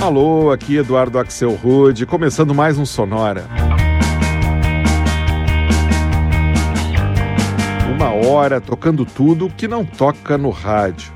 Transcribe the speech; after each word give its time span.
Alô, 0.00 0.50
aqui 0.50 0.78
Eduardo 0.78 1.18
Axel 1.18 1.52
Rude, 1.52 2.06
começando 2.06 2.54
mais 2.54 2.78
um 2.78 2.86
Sonora. 2.86 3.44
Uma 7.94 8.10
hora 8.26 8.62
tocando 8.62 9.04
tudo 9.04 9.50
que 9.50 9.68
não 9.68 9.84
toca 9.84 10.38
no 10.38 10.48
rádio. 10.48 11.12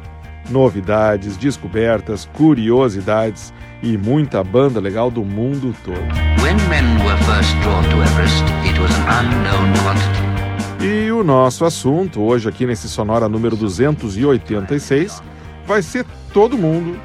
Novidades, 0.51 1.39
descobertas, 1.39 2.29
curiosidades 2.35 3.55
e 3.83 3.97
muita 3.97 4.45
banda 4.45 4.81
legal 4.81 5.11
do 5.11 5.25
mundo 5.25 5.75
todo. 5.83 5.97
E 10.79 11.11
o 11.11 11.25
nosso 11.25 11.65
assunto 11.65 12.21
hoje 12.21 12.51
aqui 12.51 12.67
nesse 12.67 12.87
Sonora 12.87 13.31
número 13.31 13.57
286 13.57 15.23
vai 15.67 15.81
ser 15.81 16.05
todo 16.35 16.59
mundo 16.59 17.01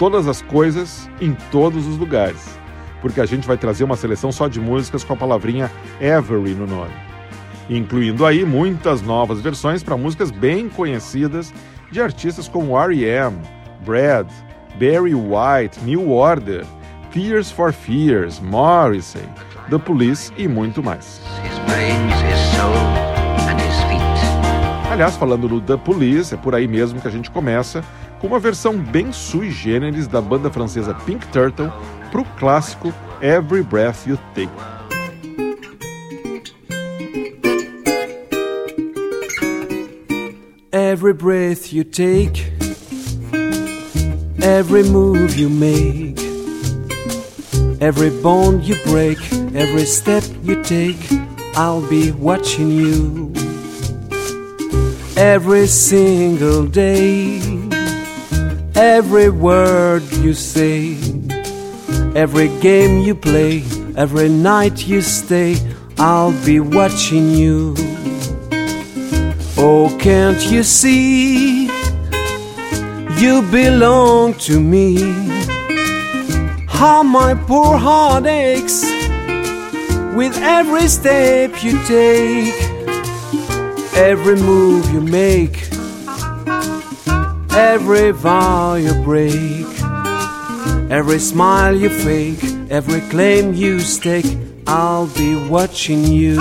todas 0.00 0.26
as 0.26 0.40
coisas 0.40 1.10
em 1.20 1.34
todos 1.50 1.86
os 1.86 1.98
lugares, 1.98 2.58
porque 3.02 3.20
a 3.20 3.26
gente 3.26 3.46
vai 3.46 3.58
trazer 3.58 3.84
uma 3.84 3.96
seleção 3.96 4.32
só 4.32 4.48
de 4.48 4.58
músicas 4.58 5.04
com 5.04 5.12
a 5.12 5.16
palavrinha 5.16 5.70
Every 6.00 6.54
no 6.54 6.66
nome, 6.66 6.94
incluindo 7.68 8.24
aí 8.24 8.42
muitas 8.42 9.02
novas 9.02 9.42
versões 9.42 9.82
para 9.82 9.98
músicas 9.98 10.30
bem 10.30 10.70
conhecidas 10.70 11.52
de 11.90 12.00
artistas 12.00 12.48
como 12.48 12.78
R.E.M., 12.78 13.36
Brad, 13.84 14.26
Barry 14.76 15.14
White, 15.14 15.84
New 15.84 16.10
Order, 16.10 16.64
Tears 17.12 17.50
for 17.50 17.70
Fears, 17.70 18.40
Morrissey, 18.40 19.28
The 19.68 19.76
Police 19.76 20.32
e 20.38 20.48
muito 20.48 20.82
mais. 20.82 21.20
Aliás, 24.90 25.14
falando 25.16 25.46
do 25.46 25.60
The 25.60 25.76
Police, 25.76 26.34
é 26.34 26.38
por 26.38 26.54
aí 26.54 26.66
mesmo 26.66 27.02
que 27.02 27.06
a 27.06 27.10
gente 27.10 27.30
começa 27.30 27.84
com 28.20 28.26
uma 28.26 28.38
versão 28.38 28.76
bem 28.78 29.12
sui 29.12 29.50
generis 29.50 30.06
da 30.06 30.20
banda 30.20 30.50
francesa 30.50 30.94
Pink 30.94 31.26
Turtle 31.28 31.72
para 32.10 32.20
o 32.20 32.24
clássico 32.38 32.92
Every 33.22 33.62
Breath 33.62 34.06
You 34.06 34.18
Take. 34.34 34.52
Every 40.72 41.12
breath 41.12 41.72
you 41.72 41.84
take, 41.84 42.52
every 44.42 44.84
move 44.84 45.36
you 45.36 45.50
make, 45.50 46.20
every 47.80 48.10
bond 48.10 48.68
you 48.68 48.76
break, 48.84 49.18
every 49.54 49.86
step 49.86 50.22
you 50.42 50.62
take, 50.62 50.98
I'll 51.56 51.80
be 51.88 52.12
watching 52.12 52.70
you 52.70 53.32
every 55.16 55.66
single 55.66 56.66
day 56.66 57.69
every 58.74 59.30
word 59.30 60.02
you 60.12 60.34
say, 60.34 60.96
every 62.14 62.48
game 62.60 63.00
you 63.02 63.14
play, 63.14 63.62
every 63.96 64.28
night 64.28 64.86
you 64.86 65.00
stay, 65.00 65.56
I'll 65.98 66.32
be 66.44 66.60
watching 66.60 67.30
you. 67.30 67.74
Oh, 69.56 69.96
can't 70.00 70.42
you 70.50 70.62
see? 70.62 71.66
You 73.18 73.42
belong 73.50 74.34
to 74.48 74.58
me. 74.58 74.96
How 76.66 77.02
my 77.02 77.34
poor 77.34 77.76
heart 77.76 78.26
aches 78.26 78.82
with 80.14 80.36
every 80.38 80.88
step 80.88 81.62
you 81.62 81.78
take, 81.86 82.54
every 83.94 84.36
move 84.36 84.90
you 84.90 85.00
make 85.00 85.69
Every 87.52 88.12
vow 88.12 88.74
you 88.74 88.94
break, 89.02 89.66
every 90.90 91.18
smile 91.18 91.74
you 91.74 91.88
fake, 91.88 92.42
every 92.70 93.00
claim 93.10 93.54
you 93.54 93.80
stake, 93.80 94.38
I'll 94.66 95.08
be 95.08 95.48
watching 95.48 96.04
you. 96.04 96.38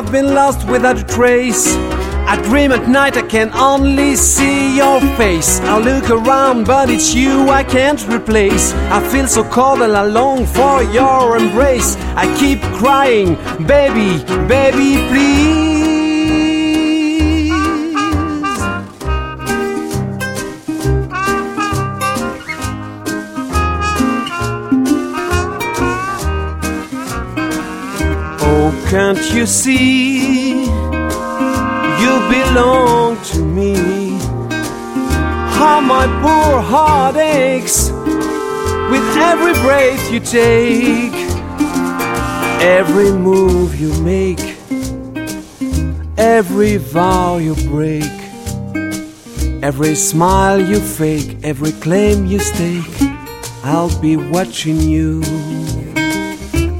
I've 0.00 0.10
been 0.10 0.34
lost 0.34 0.66
without 0.66 0.98
a 0.98 1.04
trace. 1.04 1.76
I 2.26 2.40
dream 2.44 2.72
at 2.72 2.88
night, 2.88 3.18
I 3.18 3.22
can 3.22 3.52
only 3.52 4.16
see 4.16 4.78
your 4.78 4.98
face. 5.18 5.60
I 5.60 5.76
look 5.78 6.08
around, 6.08 6.64
but 6.64 6.88
it's 6.88 7.14
you 7.14 7.50
I 7.50 7.64
can't 7.64 8.02
replace. 8.08 8.72
I 8.90 9.06
feel 9.10 9.26
so 9.26 9.44
cold 9.44 9.82
and 9.82 9.94
I 9.94 10.06
long 10.06 10.46
for 10.46 10.82
your 10.84 11.36
embrace. 11.36 11.96
I 12.16 12.24
keep 12.38 12.62
crying, 12.80 13.34
baby, 13.66 14.24
baby, 14.48 15.06
please. 15.10 15.79
Can't 28.90 29.32
you 29.32 29.46
see? 29.46 30.64
You 32.02 32.12
belong 32.28 33.22
to 33.22 33.38
me. 33.38 34.18
How 35.56 35.80
my 35.80 36.06
poor 36.20 36.60
heart 36.60 37.14
aches 37.14 37.90
with 38.90 39.16
every 39.16 39.52
breath 39.62 40.10
you 40.10 40.18
take, 40.18 41.14
every 42.60 43.12
move 43.12 43.80
you 43.80 43.92
make, 44.02 44.40
every 46.18 46.76
vow 46.76 47.36
you 47.36 47.54
break, 47.70 48.10
every 49.62 49.94
smile 49.94 50.60
you 50.60 50.80
fake, 50.80 51.36
every 51.44 51.70
claim 51.70 52.26
you 52.26 52.40
stake. 52.40 53.02
I'll 53.62 53.96
be 54.00 54.16
watching 54.16 54.80
you. 54.80 55.22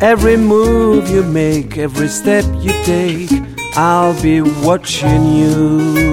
Every 0.00 0.38
move 0.38 1.10
you 1.10 1.22
make, 1.22 1.76
every 1.76 2.08
step 2.08 2.44
you 2.60 2.72
take, 2.84 3.30
I'll 3.76 4.20
be 4.22 4.40
watching 4.40 5.26
you. 5.36 6.09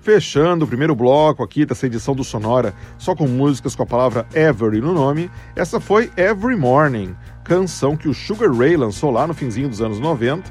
Fechando 0.00 0.64
o 0.64 0.68
primeiro 0.68 0.94
bloco 0.94 1.42
aqui 1.42 1.66
dessa 1.66 1.86
edição 1.86 2.14
do 2.14 2.24
Sonora, 2.24 2.74
só 2.96 3.14
com 3.14 3.28
músicas 3.28 3.74
com 3.76 3.82
a 3.82 3.86
palavra 3.86 4.26
Every 4.34 4.80
no 4.80 4.94
nome, 4.94 5.30
essa 5.54 5.78
foi 5.78 6.10
Every 6.16 6.56
Morning, 6.56 7.14
canção 7.44 7.96
que 7.96 8.08
o 8.08 8.14
Sugar 8.14 8.50
Ray 8.50 8.78
lançou 8.78 9.10
lá 9.10 9.26
no 9.26 9.34
finzinho 9.34 9.68
dos 9.68 9.82
anos 9.82 10.00
90 10.00 10.50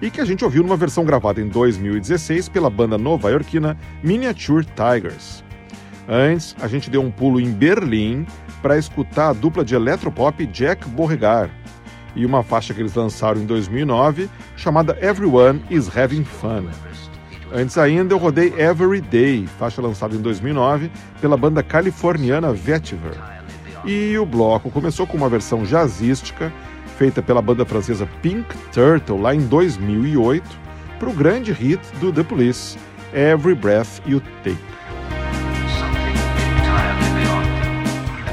e 0.00 0.10
que 0.10 0.20
a 0.20 0.24
gente 0.24 0.44
ouviu 0.44 0.62
numa 0.62 0.78
versão 0.78 1.04
gravada 1.04 1.42
em 1.42 1.48
2016 1.48 2.48
pela 2.48 2.70
banda 2.70 2.96
nova-iorquina 2.96 3.76
Miniature 4.02 4.64
Tigers. 4.64 5.44
Antes, 6.08 6.56
a 6.60 6.66
gente 6.66 6.88
deu 6.88 7.02
um 7.02 7.10
pulo 7.10 7.38
em 7.38 7.50
Berlim 7.50 8.26
para 8.62 8.78
escutar 8.78 9.28
a 9.28 9.32
dupla 9.34 9.62
de 9.62 9.74
eletropop 9.74 10.46
Jack 10.46 10.88
Beauregard 10.88 11.52
e 12.14 12.24
uma 12.24 12.42
faixa 12.42 12.72
que 12.72 12.80
eles 12.80 12.94
lançaram 12.94 13.42
em 13.42 13.44
2009 13.44 14.30
chamada 14.56 14.96
Everyone 15.02 15.62
is 15.68 15.94
Having 15.94 16.24
Fun. 16.24 16.64
Antes 17.52 17.78
ainda, 17.78 18.12
eu 18.12 18.18
rodei 18.18 18.52
Every 18.58 19.00
Day, 19.00 19.46
faixa 19.58 19.80
lançada 19.80 20.14
em 20.14 20.20
2009 20.20 20.90
pela 21.20 21.36
banda 21.36 21.62
californiana 21.62 22.52
Vetiver. 22.52 23.16
E 23.84 24.18
o 24.18 24.26
bloco 24.26 24.70
começou 24.70 25.06
com 25.06 25.16
uma 25.16 25.28
versão 25.28 25.64
jazzística 25.64 26.52
feita 26.98 27.22
pela 27.22 27.40
banda 27.40 27.64
francesa 27.64 28.08
Pink 28.20 28.56
Turtle 28.72 29.20
lá 29.20 29.34
em 29.34 29.40
2008 29.46 30.44
para 30.98 31.08
o 31.08 31.12
grande 31.12 31.52
hit 31.52 31.80
do 32.00 32.12
The 32.12 32.22
Police, 32.22 32.76
Every 33.12 33.54
Breath 33.54 34.00
You 34.06 34.20
Take. 34.42 34.58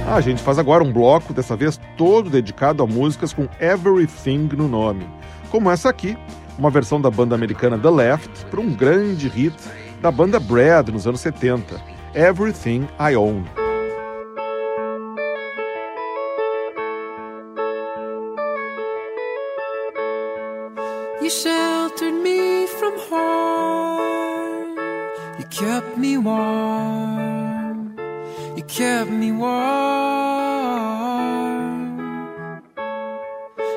A 0.08 0.22
gente 0.22 0.41
faz 0.41 0.60
agora 0.60 0.84
um 0.84 0.91
bloco, 0.91 1.34
dessa 1.34 1.55
vez 1.55 1.79
todo 1.98 2.29
dedicado 2.29 2.84
a 2.84 2.88
músicas 2.88 3.34
com 3.34 3.48
Everything 3.60 4.50
no 4.55 4.67
nome, 4.67 5.08
como 5.50 5.72
essa 5.72 5.89
aqui, 5.89 6.17
uma 6.58 6.70
versão 6.70 7.00
da 7.02 7.10
banda 7.10 7.36
americana 7.36 7.78
The 7.78 7.90
Left 7.90 8.46
para 8.46 8.62
um 8.62 8.72
grande 8.74 9.28
hit 9.28 9.56
da 10.02 10.12
banda 10.12 10.40
Brad 10.40 10.90
nos 10.90 11.08
anos 11.08 11.22
70, 11.22 11.82
Everything 12.14 12.88
I 13.00 13.16
Own. 13.16 13.46
You 21.22 21.30
sheltered 21.30 22.16
me 22.22 22.68
from 22.68 23.00
harm. 23.10 24.76
You 25.40 25.46
kept 25.50 25.98
me 25.98 26.18
warm. 26.18 27.96
You 28.58 28.64
kept 28.64 29.10
me 29.10 29.32
warm. 29.32 29.54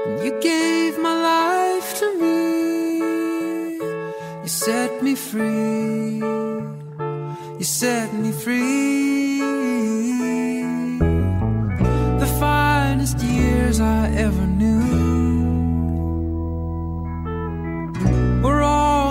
And 0.07 0.25
you 0.25 0.41
gave 0.41 0.86
You 4.47 4.51
set 4.51 5.03
me 5.03 5.17
free. 5.17 6.19
You 7.59 7.65
set 7.65 8.15
me 8.15 8.31
free. 8.31 9.41
The 12.21 12.29
finest 12.39 13.19
years 13.19 13.81
I 13.81 14.09
ever 14.11 14.47
knew 14.47 14.85
were 18.41 18.63
all 18.63 19.06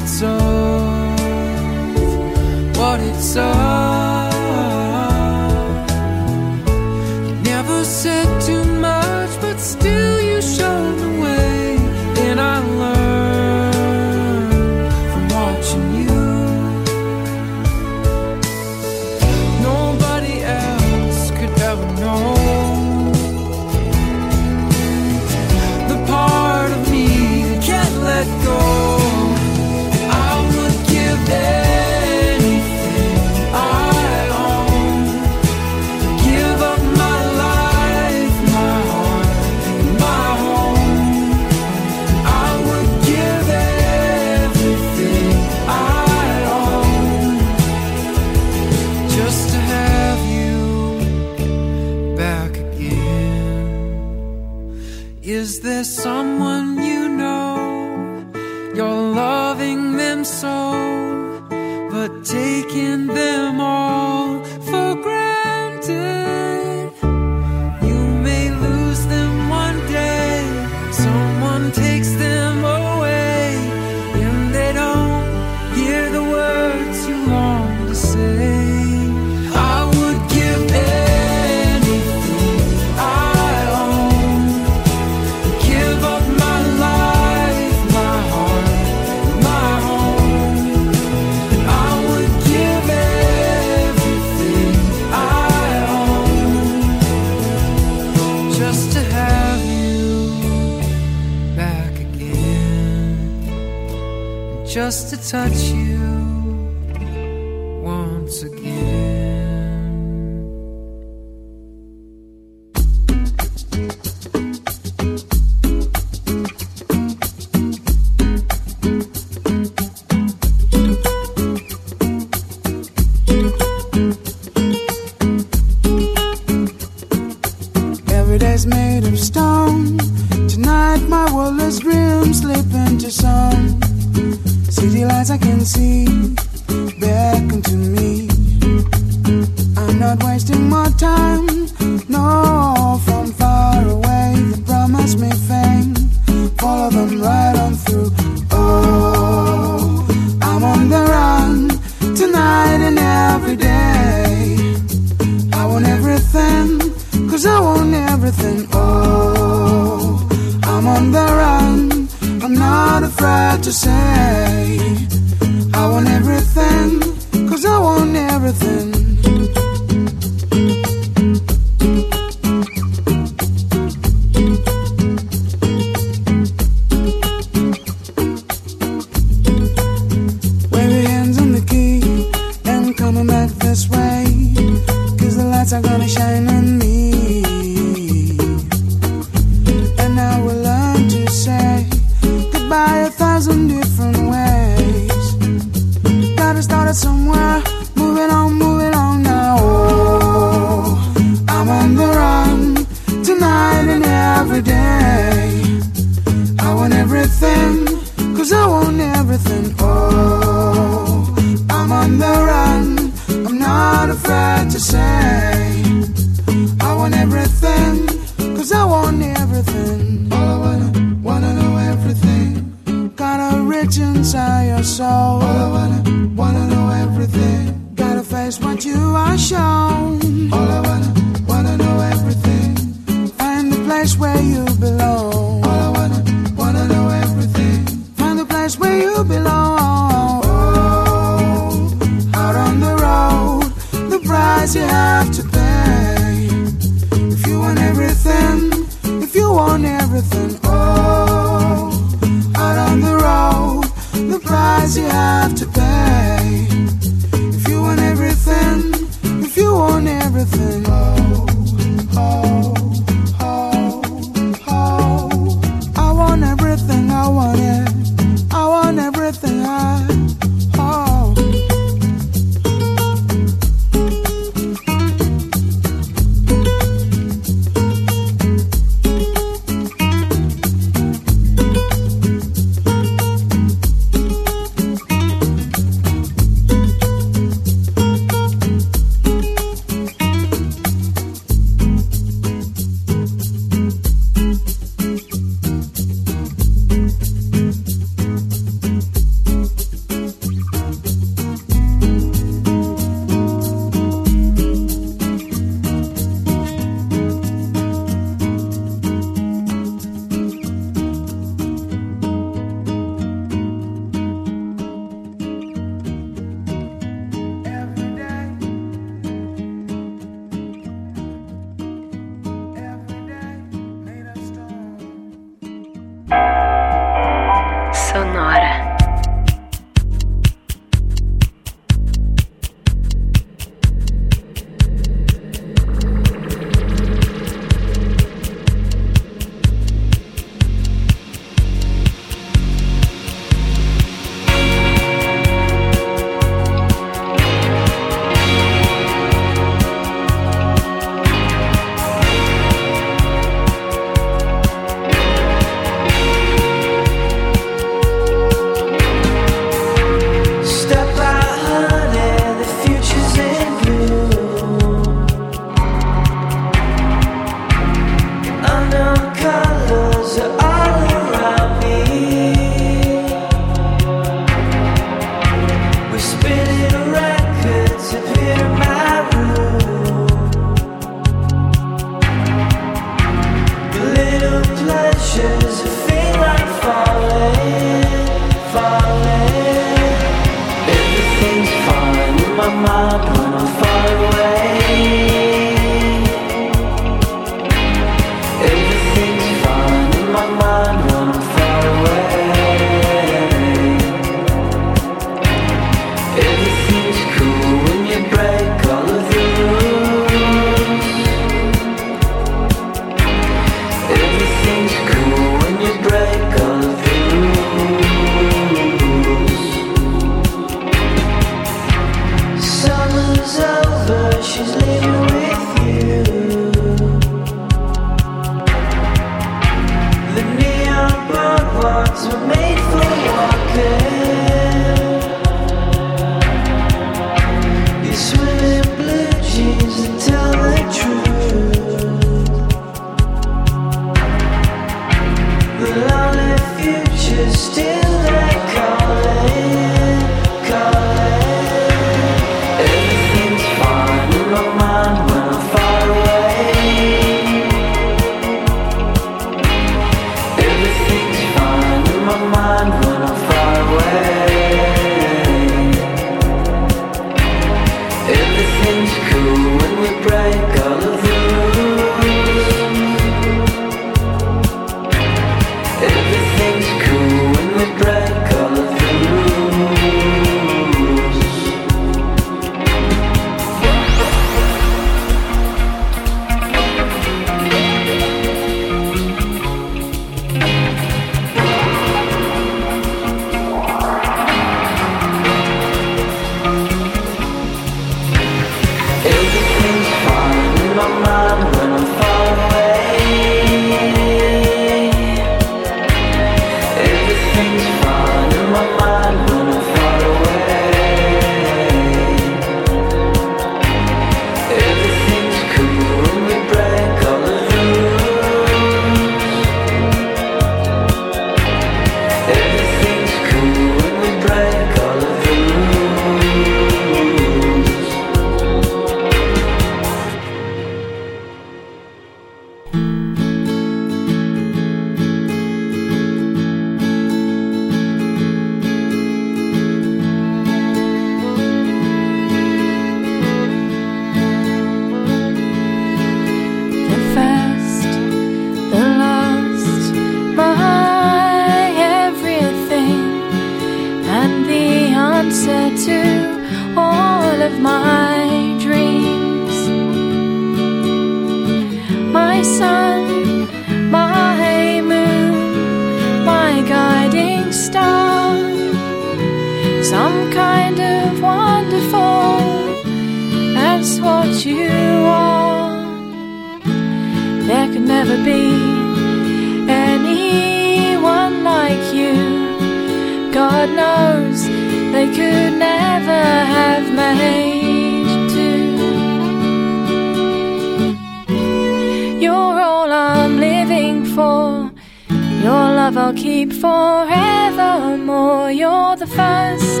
love 596.02 596.16
I'll 596.16 596.34
keep 596.34 596.72
forevermore. 596.72 598.72
You're 598.72 599.14
the 599.14 599.28
first, 599.38 600.00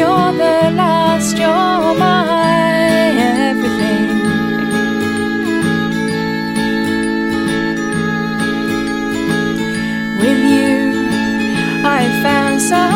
you're 0.00 0.32
the 0.42 0.58
last, 0.80 1.38
you're 1.38 1.94
my 2.04 2.96
everything. 3.46 4.08
With 10.20 10.42
you, 10.54 10.74
I 11.96 11.98
found 12.24 12.60
so 12.60 12.95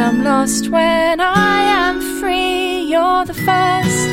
yet 0.00 0.08
I'm 0.08 0.24
lost 0.24 0.68
when 0.68 1.20
I 1.20 1.62
am 1.62 2.00
free. 2.20 2.82
You're 2.90 3.24
the 3.24 3.34
first, 3.34 4.08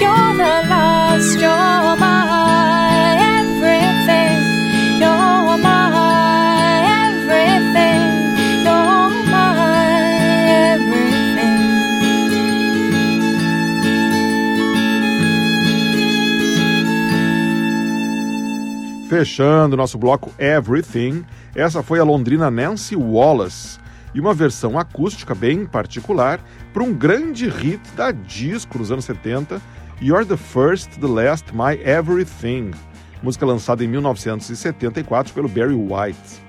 you're 0.00 0.34
the 0.36 0.62
last, 0.68 1.38
you're 1.40 1.96
my 1.98 3.16
everything. 3.38 4.38
You're 5.00 5.58
my 5.58 5.90
everything. 7.06 8.02
You're 8.64 9.10
my 9.30 9.50
everything. 10.74 11.48
Fechando 19.08 19.76
nosso 19.76 19.98
bloco 19.98 20.32
Everything, 20.38 21.24
essa 21.54 21.82
foi 21.82 21.98
a 21.98 22.04
londrina 22.04 22.50
Nancy 22.50 22.96
Wallace 22.96 23.81
e 24.14 24.20
uma 24.20 24.34
versão 24.34 24.78
acústica 24.78 25.34
bem 25.34 25.64
particular 25.64 26.40
para 26.72 26.82
um 26.82 26.92
grande 26.92 27.48
hit 27.48 27.80
da 27.96 28.10
disco 28.10 28.78
nos 28.78 28.90
anos 28.90 29.04
70, 29.04 29.60
You're 30.00 30.24
the 30.24 30.36
First, 30.36 30.98
the 31.00 31.06
Last, 31.06 31.54
My 31.54 31.80
Everything, 31.84 32.72
música 33.22 33.46
lançada 33.46 33.84
em 33.84 33.88
1974 33.88 35.32
pelo 35.32 35.48
Barry 35.48 35.74
White. 35.74 36.42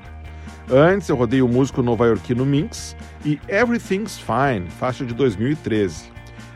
Antes 0.71 1.10
eu 1.10 1.15
rodei 1.15 1.41
o 1.41 1.47
músico 1.47 1.82
nova-iorquino 1.82 2.45
Minx 2.45 2.95
e 3.26 3.39
Everything's 3.47 4.17
Fine, 4.17 4.69
faixa 4.69 5.06
de 5.06 5.13
2013. 5.13 6.06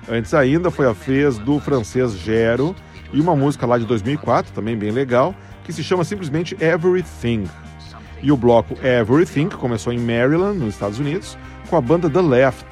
Antes 0.09 0.33
ainda 0.33 0.71
foi 0.71 0.87
a 0.87 0.93
vez 0.93 1.37
do 1.37 1.59
francês 1.59 2.13
Gero 2.13 2.73
e 3.11 3.19
uma 3.19 3.35
música 3.35 3.65
lá 3.65 3.77
de 3.77 3.85
2004, 3.85 4.53
também 4.53 4.77
bem 4.77 4.91
legal, 4.91 5.35
que 5.63 5.73
se 5.73 5.83
chama 5.83 6.03
simplesmente 6.03 6.55
Everything. 6.63 7.43
E 8.21 8.31
o 8.31 8.37
bloco 8.37 8.75
Everything, 8.83 9.49
que 9.49 9.57
começou 9.57 9.93
em 9.93 9.99
Maryland, 9.99 10.57
nos 10.57 10.73
Estados 10.73 10.99
Unidos, 10.99 11.37
com 11.69 11.75
a 11.75 11.81
banda 11.81 12.09
The 12.09 12.21
Left, 12.21 12.65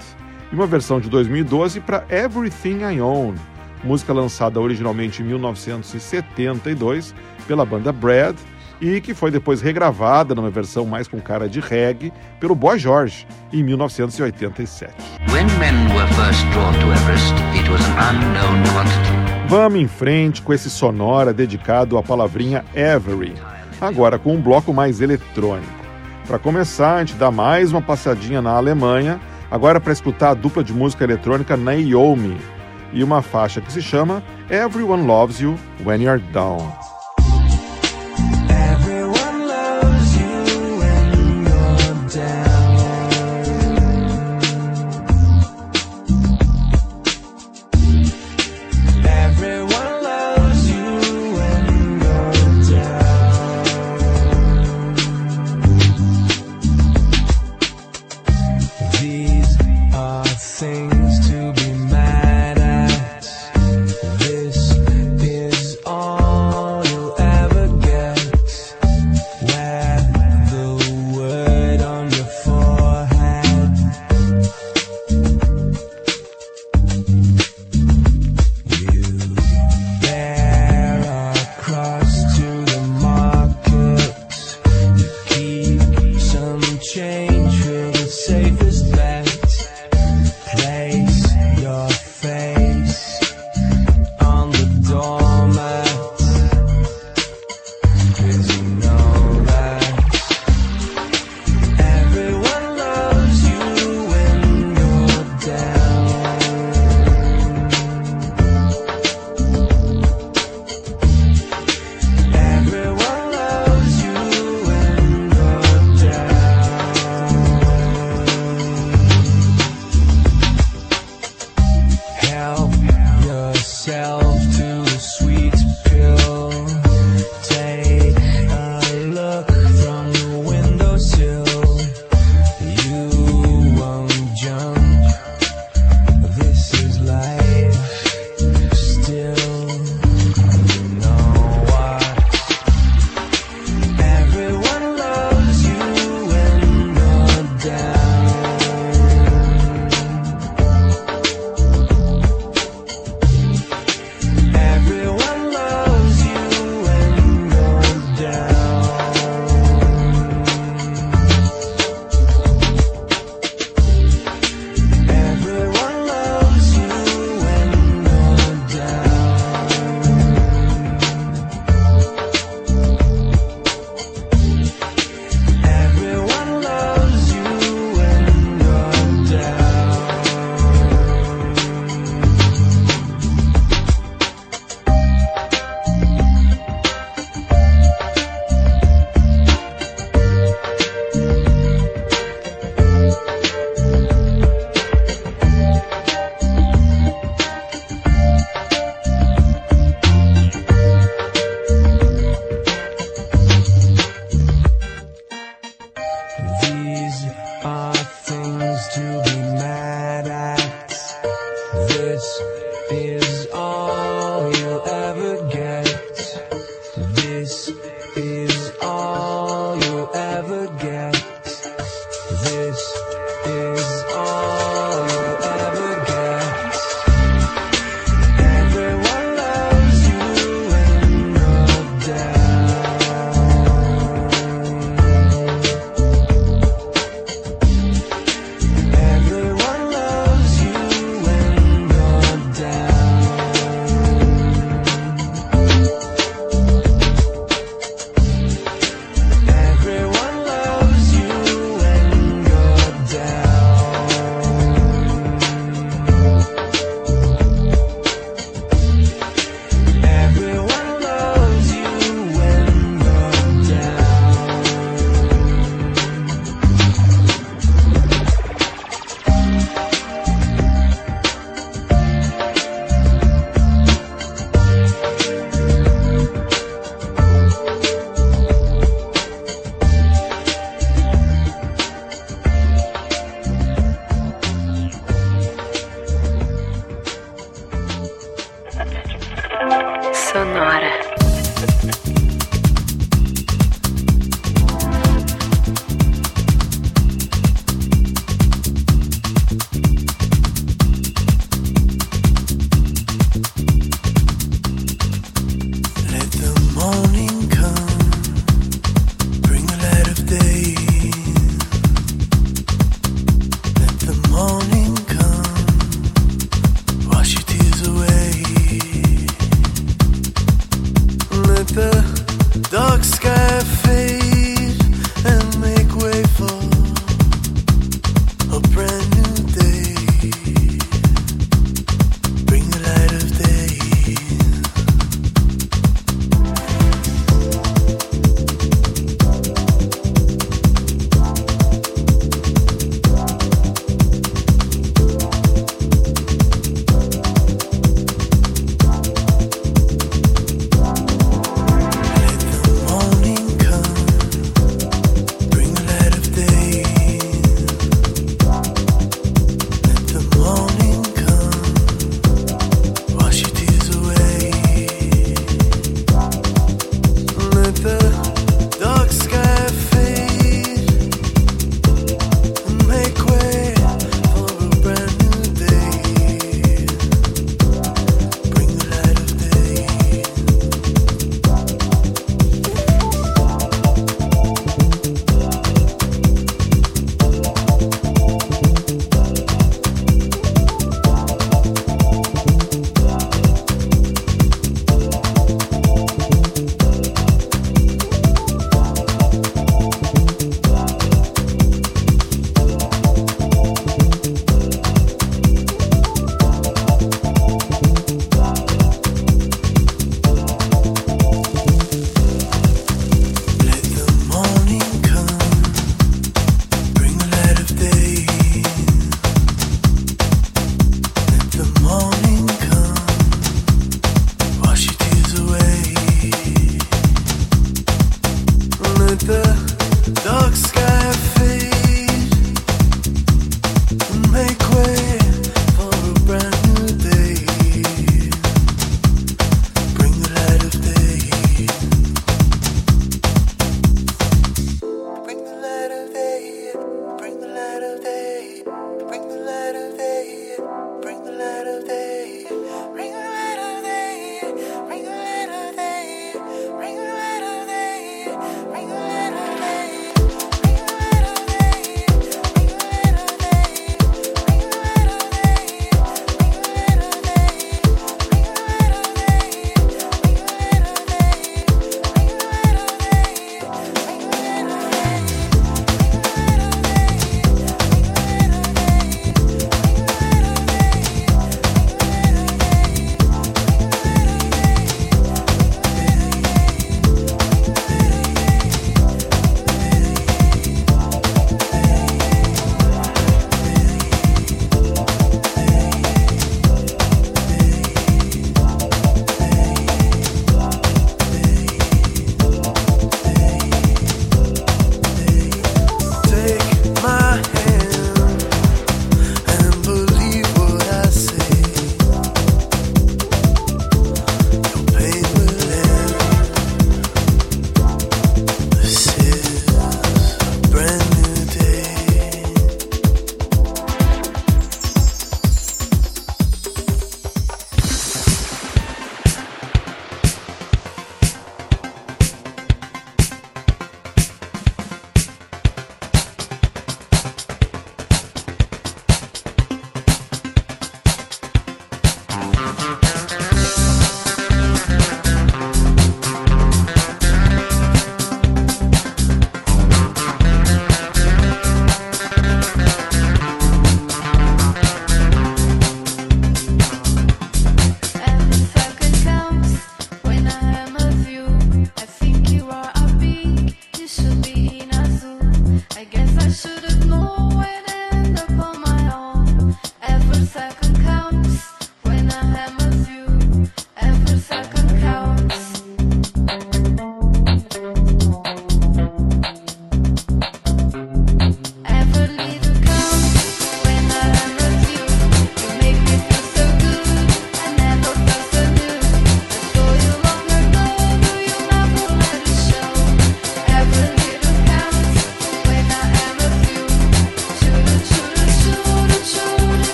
e 0.52 0.56
uma 0.56 0.68
versão 0.68 1.00
de 1.00 1.10
2012 1.10 1.80
para 1.82 2.06
Everything 2.10 2.80
I 2.82 3.02
Own, 3.02 3.36
música 3.84 4.14
lançada 4.14 4.60
originalmente 4.60 5.22
em 5.22 5.26
1972 5.26 7.14
pela 7.48 7.66
banda 7.66 7.92
Brad 7.92 8.36
e 8.82 9.00
que 9.00 9.14
foi 9.14 9.32
depois 9.32 9.62
regravada 9.62 10.36
numa 10.36 10.50
versão 10.50 10.86
mais 10.86 11.08
com 11.08 11.20
cara 11.20 11.48
de 11.48 11.60
reggae 11.60 12.12
pelo 12.40 12.56
Boy 12.56 12.78
George 12.78 13.26
em 13.54 13.64
1987. 13.64 14.94
When 15.32 15.46
men 15.60 15.96
were 15.96 16.08
first 16.14 16.46
drawn 16.52 16.74
to 16.74 16.92
Everest, 16.92 17.34
it 17.56 17.70
was 17.70 17.82
an 17.86 18.16
unknown 18.16 18.64
quantity. 18.74 19.26
Vamos 19.48 19.80
em 19.80 19.88
frente 19.88 20.42
com 20.42 20.54
esse 20.54 20.70
sonora 20.70 21.32
dedicado 21.32 21.98
à 21.98 22.04
palavrinha 22.04 22.66
Every, 22.74 23.34
agora 23.80 24.18
com 24.18 24.34
um 24.34 24.42
bloco 24.42 24.74
mais 24.74 25.02
eletrônico. 25.02 25.86
Para 26.28 26.40
começar, 26.40 26.96
a 26.96 27.00
gente 27.00 27.16
dá 27.16 27.30
mais 27.30 27.72
uma 27.72 27.82
passadinha 27.82 28.42
na 28.42 28.52
Alemanha, 28.52 29.20
agora 29.52 29.80
para 29.80 29.94
escutar 29.94 30.32
a 30.32 30.34
dupla 30.34 30.64
de 30.64 30.74
música 30.74 31.04
eletrônica 31.04 31.56
Naomi 31.56 32.38
e 32.92 33.04
uma 33.04 33.22
faixa 33.22 33.62
que 33.62 33.72
se 33.72 33.82
chama 33.82 34.24
Everyone 34.50 35.06
Loves 35.06 35.40
You 35.40 35.56
When 35.86 36.02
You're 36.02 36.24
Down. 36.32 36.95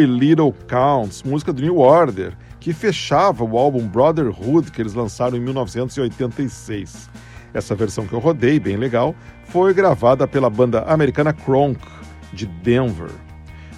Every 0.00 0.06
Little 0.06 0.54
Counts, 0.66 1.22
música 1.22 1.52
do 1.52 1.60
New 1.60 1.78
Order, 1.78 2.32
que 2.58 2.72
fechava 2.72 3.44
o 3.44 3.58
álbum 3.58 3.86
Brotherhood 3.86 4.70
que 4.70 4.80
eles 4.80 4.94
lançaram 4.94 5.36
em 5.36 5.40
1986. 5.40 7.10
Essa 7.52 7.74
versão 7.74 8.06
que 8.06 8.14
eu 8.14 8.18
rodei, 8.18 8.58
bem 8.58 8.78
legal, 8.78 9.14
foi 9.48 9.74
gravada 9.74 10.26
pela 10.26 10.48
banda 10.48 10.82
americana 10.84 11.34
Kronk, 11.34 11.78
de 12.32 12.46
Denver. 12.46 13.10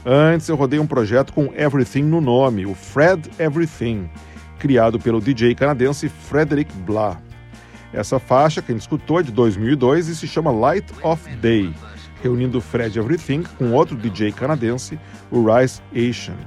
Antes 0.06 0.48
eu 0.48 0.54
rodei 0.54 0.78
um 0.78 0.86
projeto 0.86 1.32
com 1.32 1.52
Everything 1.56 2.04
no 2.04 2.20
nome, 2.20 2.66
o 2.66 2.74
Fred 2.74 3.28
Everything, 3.38 4.08
criado 4.60 5.00
pelo 5.00 5.20
DJ 5.20 5.56
canadense 5.56 6.08
Frederick 6.08 6.72
Blah. 6.78 7.20
Essa 7.92 8.20
faixa 8.20 8.62
que 8.62 8.70
a 8.70 8.74
gente 8.74 8.82
escutou 8.82 9.18
é 9.18 9.22
de 9.24 9.32
2002 9.32 10.08
e 10.08 10.14
se 10.14 10.28
chama 10.28 10.52
Light 10.52 10.86
of 11.02 11.28
Day, 11.36 11.74
reunindo 12.22 12.60
Fred 12.60 12.98
Everything 12.98 13.42
com 13.58 13.72
outro 13.72 13.96
DJ 13.96 14.32
canadense, 14.32 14.98
o 15.30 15.44
Rice 15.44 15.82
Asian. 15.94 16.38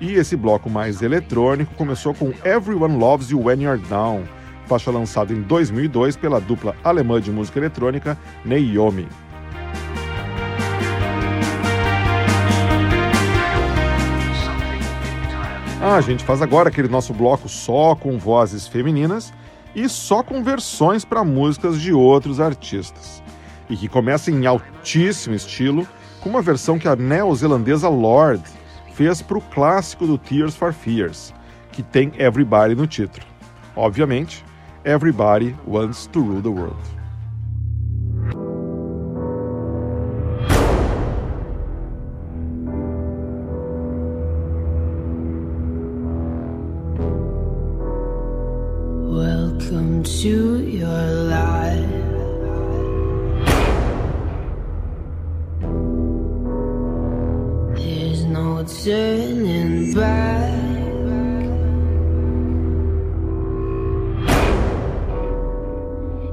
E 0.00 0.12
esse 0.12 0.36
bloco 0.36 0.70
mais 0.70 1.02
eletrônico 1.02 1.74
começou 1.74 2.14
com 2.14 2.32
Everyone 2.44 2.96
Loves 2.96 3.30
You 3.30 3.44
When 3.44 3.62
You're 3.62 3.82
Down, 3.88 4.24
faixa 4.66 4.90
lançada 4.90 5.32
em 5.32 5.42
2002 5.42 6.16
pela 6.16 6.40
dupla 6.40 6.76
alemã 6.84 7.20
de 7.20 7.30
música 7.30 7.58
eletrônica 7.58 8.16
Naomi. 8.44 9.08
Ah, 15.82 15.96
a 15.96 16.00
gente 16.02 16.22
faz 16.24 16.42
agora 16.42 16.68
aquele 16.68 16.88
nosso 16.88 17.14
bloco 17.14 17.48
só 17.48 17.94
com 17.94 18.18
vozes 18.18 18.66
femininas 18.68 19.32
e 19.74 19.88
só 19.88 20.22
com 20.22 20.42
versões 20.42 21.06
para 21.06 21.24
músicas 21.24 21.80
de 21.80 21.92
outros 21.92 22.38
artistas. 22.38 23.22
E 23.70 23.76
que 23.76 23.88
começa 23.88 24.32
em 24.32 24.46
altíssimo 24.46 25.36
estilo 25.36 25.86
com 26.20 26.28
uma 26.28 26.42
versão 26.42 26.76
que 26.76 26.88
a 26.88 26.96
neozelandesa 26.96 27.88
Lorde 27.88 28.42
fez 28.94 29.22
para 29.22 29.38
o 29.38 29.40
clássico 29.40 30.06
do 30.06 30.18
Tears 30.18 30.56
for 30.56 30.72
Fears, 30.72 31.32
que 31.70 31.82
tem 31.82 32.12
Everybody 32.18 32.74
no 32.74 32.86
título. 32.86 33.24
Obviamente, 33.76 34.44
Everybody 34.84 35.56
Wants 35.66 36.06
to 36.08 36.20
Rule 36.20 36.42
the 36.42 36.50
World. 36.50 36.76
Welcome 49.08 50.02
to 50.02 50.58
your 50.58 51.28
life. 51.28 52.09
Turning 58.78 59.92
back. 59.92 60.54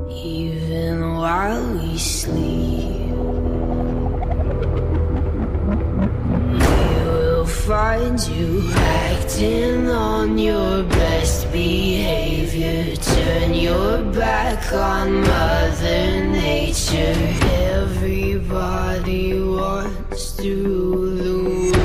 Even 0.09 1.15
while 1.17 1.73
we 1.73 1.97
sleep, 1.97 3.11
we 6.51 6.67
will 7.05 7.45
find 7.45 8.19
you 8.27 8.71
acting 8.73 9.89
on 9.89 10.37
your 10.37 10.83
best 10.83 11.51
behavior. 11.51 12.95
Turn 12.95 13.53
your 13.53 14.03
back 14.13 14.71
on 14.73 15.21
Mother 15.21 16.25
Nature. 16.27 17.15
Everybody 17.75 19.33
wants 19.41 20.31
to 20.37 20.53
rule 20.53 21.76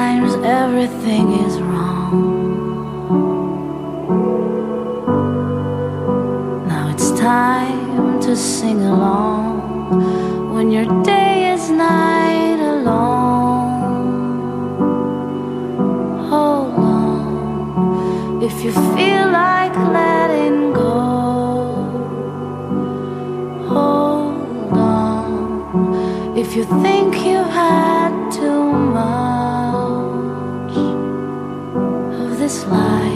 Sometimes 0.00 0.34
everything 0.46 1.26
is 1.44 1.60
wrong. 1.60 2.14
Now 6.66 6.88
it's 6.88 7.10
time 7.20 8.18
to 8.22 8.34
sing 8.34 8.80
along 8.80 10.54
when 10.54 10.70
your 10.70 10.86
day 11.02 11.52
is 11.52 11.68
night 11.68 12.60
alone. 12.74 14.00
Hold 16.30 16.74
on 16.78 18.42
if 18.42 18.64
you 18.64 18.72
feel 18.96 19.26
like 19.42 19.76
letting 19.98 20.72
go. 20.72 20.98
Hold 23.68 24.72
on 24.72 26.38
if 26.38 26.56
you 26.56 26.64
think 26.84 27.16
you 27.26 27.49
of 32.72 33.09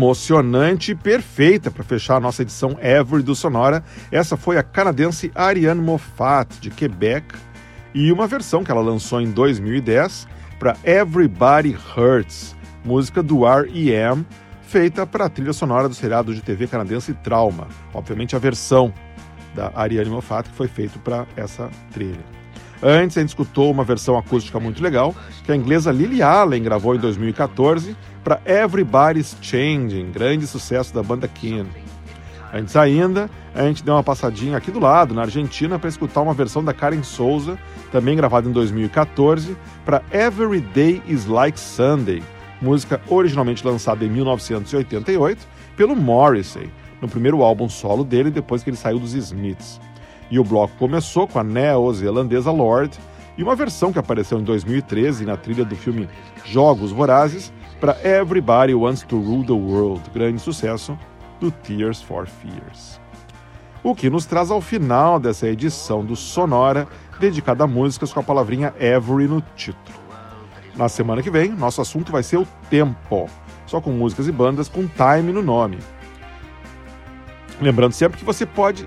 emocionante 0.00 0.92
e 0.92 0.94
perfeita 0.94 1.70
para 1.70 1.84
fechar 1.84 2.16
a 2.16 2.20
nossa 2.20 2.40
edição 2.40 2.78
Every 2.80 3.22
do 3.22 3.34
Sonora. 3.34 3.84
Essa 4.10 4.34
foi 4.34 4.56
a 4.56 4.62
canadense 4.62 5.30
Ariane 5.34 5.80
Moffat, 5.80 6.58
de 6.58 6.70
Quebec, 6.70 7.34
e 7.92 8.10
uma 8.10 8.26
versão 8.26 8.64
que 8.64 8.70
ela 8.70 8.80
lançou 8.80 9.20
em 9.20 9.30
2010 9.30 10.26
para 10.58 10.74
Everybody 10.84 11.76
Hurts, 11.94 12.56
música 12.82 13.22
do 13.22 13.46
R.E.M., 13.46 14.24
feita 14.62 15.06
para 15.06 15.26
a 15.26 15.28
trilha 15.28 15.52
sonora 15.52 15.86
do 15.86 15.94
seriado 15.94 16.34
de 16.34 16.40
TV 16.40 16.66
canadense 16.66 17.12
Trauma. 17.12 17.68
Obviamente 17.92 18.34
a 18.34 18.38
versão 18.38 18.94
da 19.54 19.70
Ariane 19.74 20.08
Moffat 20.08 20.48
que 20.48 20.56
foi 20.56 20.68
feita 20.68 20.98
para 21.00 21.26
essa 21.36 21.68
trilha. 21.92 22.39
Antes, 22.82 23.18
a 23.18 23.20
gente 23.20 23.30
escutou 23.30 23.70
uma 23.70 23.84
versão 23.84 24.16
acústica 24.16 24.58
muito 24.58 24.82
legal, 24.82 25.14
que 25.44 25.52
a 25.52 25.56
inglesa 25.56 25.92
Lily 25.92 26.22
Allen 26.22 26.62
gravou 26.62 26.94
em 26.94 26.98
2014 26.98 27.94
para 28.24 28.40
Everybody's 28.46 29.36
Changing, 29.42 30.10
grande 30.10 30.46
sucesso 30.46 30.94
da 30.94 31.02
banda 31.02 31.28
Kin. 31.28 31.66
Antes 32.52 32.74
ainda, 32.74 33.30
a 33.54 33.62
gente 33.64 33.84
deu 33.84 33.94
uma 33.94 34.02
passadinha 34.02 34.56
aqui 34.56 34.70
do 34.70 34.80
lado, 34.80 35.14
na 35.14 35.22
Argentina, 35.22 35.78
para 35.78 35.88
escutar 35.88 36.22
uma 36.22 36.32
versão 36.32 36.64
da 36.64 36.72
Karen 36.72 37.02
Souza, 37.02 37.58
também 37.92 38.16
gravada 38.16 38.48
em 38.48 38.52
2014, 38.52 39.56
para 39.84 40.02
Every 40.10 40.60
Day 40.60 41.02
is 41.06 41.26
Like 41.26 41.60
Sunday, 41.60 42.22
música 42.62 43.00
originalmente 43.08 43.64
lançada 43.64 44.04
em 44.04 44.08
1988 44.08 45.46
pelo 45.76 45.94
Morrissey, 45.94 46.70
no 47.00 47.08
primeiro 47.08 47.42
álbum 47.42 47.68
solo 47.68 48.04
dele 48.04 48.30
depois 48.30 48.62
que 48.62 48.70
ele 48.70 48.76
saiu 48.76 48.98
dos 48.98 49.14
Smiths. 49.14 49.80
E 50.30 50.38
o 50.38 50.44
bloco 50.44 50.74
começou 50.78 51.26
com 51.26 51.38
a 51.38 51.44
neozelandesa 51.44 52.50
Lord 52.50 52.96
e 53.36 53.42
uma 53.42 53.56
versão 53.56 53.92
que 53.92 53.98
apareceu 53.98 54.38
em 54.38 54.44
2013 54.44 55.24
na 55.24 55.36
trilha 55.36 55.64
do 55.64 55.74
filme 55.74 56.08
Jogos 56.44 56.92
Vorazes 56.92 57.52
para 57.80 57.96
Everybody 58.04 58.74
Wants 58.74 59.02
to 59.02 59.18
Rule 59.18 59.44
the 59.44 59.52
World, 59.52 60.02
grande 60.12 60.40
sucesso 60.40 60.96
do 61.40 61.50
Tears 61.50 62.02
for 62.02 62.26
Fears. 62.26 63.00
O 63.82 63.94
que 63.94 64.10
nos 64.10 64.26
traz 64.26 64.50
ao 64.50 64.60
final 64.60 65.18
dessa 65.18 65.48
edição 65.48 66.04
do 66.04 66.14
Sonora, 66.14 66.86
dedicada 67.18 67.64
a 67.64 67.66
músicas 67.66 68.12
com 68.12 68.20
a 68.20 68.22
palavrinha 68.22 68.74
Every 68.78 69.26
no 69.26 69.42
título. 69.56 69.98
Na 70.76 70.88
semana 70.88 71.22
que 71.22 71.30
vem, 71.30 71.50
nosso 71.50 71.80
assunto 71.80 72.12
vai 72.12 72.22
ser 72.22 72.36
o 72.36 72.46
tempo, 72.68 73.28
só 73.66 73.80
com 73.80 73.90
músicas 73.90 74.28
e 74.28 74.32
bandas 74.32 74.68
com 74.68 74.86
time 74.86 75.32
no 75.32 75.42
nome. 75.42 75.78
Lembrando 77.60 77.92
sempre 77.92 78.18
que 78.18 78.24
você 78.24 78.44
pode 78.44 78.86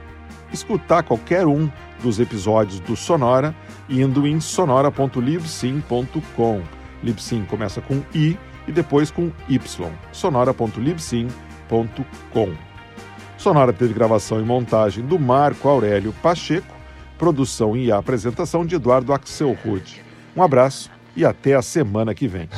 escutar 0.54 1.04
qualquer 1.04 1.46
um 1.46 1.70
dos 2.02 2.20
episódios 2.20 2.80
do 2.80 2.96
Sonora 2.96 3.54
indo 3.90 4.26
em 4.28 4.40
sonora.libsim.com. 4.40 6.62
Libsim 7.04 7.44
começa 7.46 7.82
com 7.82 8.02
i 8.14 8.38
e 8.68 8.72
depois 8.72 9.10
com 9.12 9.32
y. 9.50 9.60
sonora.libsim.com. 10.12 12.54
Sonora 13.38 13.74
teve 13.74 13.94
gravação 13.94 14.40
e 14.40 14.44
montagem 14.44 15.06
do 15.06 15.20
Marco 15.20 15.68
Aurélio 15.68 16.14
Pacheco, 16.22 16.74
produção 17.18 17.76
e 17.76 17.92
apresentação 17.92 18.66
de 18.66 18.76
Eduardo 18.76 19.12
Axel 19.12 19.58
Rude. 19.66 20.02
Um 20.36 20.42
abraço 20.42 20.90
e 21.16 21.24
até 21.26 21.54
a 21.54 21.62
semana 21.62 22.16
que 22.16 22.28
vem. 22.28 22.50